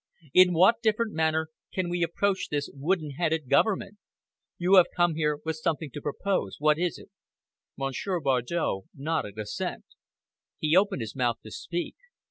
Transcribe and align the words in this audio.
In 0.33 0.53
what 0.53 0.81
different 0.81 1.13
manner 1.13 1.51
can 1.71 1.87
we 1.87 2.01
approach 2.01 2.47
this 2.49 2.71
wooden 2.73 3.11
headed 3.19 3.47
government? 3.47 3.99
You 4.57 4.73
have 4.77 4.87
come 4.97 5.13
here 5.13 5.37
with 5.45 5.57
something 5.57 5.91
to 5.91 6.01
propose! 6.01 6.55
What 6.57 6.79
is 6.79 6.97
it?" 6.97 7.11
Monsieur 7.77 8.19
Bardow 8.19 8.85
nodded 8.95 9.37
assent. 9.37 9.85
He 10.57 10.75
opened 10.75 11.01
his 11.01 11.15
mouth 11.15 11.37
to 11.43 11.51
speak. 11.51 11.97